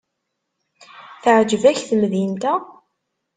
[1.21, 2.53] Teɛjeb-ak temdint-a?